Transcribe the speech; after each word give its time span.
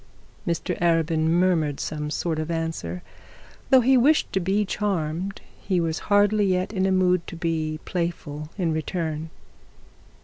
Mr 0.47 0.75
Arabin 0.81 1.27
murmured 1.27 1.79
some 1.79 2.09
sort 2.09 2.39
of 2.39 2.49
answer. 2.49 3.03
Though 3.69 3.81
he 3.81 3.97
wished 3.97 4.33
to 4.33 4.39
be 4.39 4.65
charmed, 4.65 5.41
he 5.61 5.77
as 5.77 5.99
hardly 6.09 6.47
yet 6.47 6.73
in 6.73 6.87
a 6.87 6.91
mood 6.91 7.27
to 7.27 7.35
be 7.35 7.79
playful 7.85 8.49
in 8.57 8.73
return. 8.73 9.29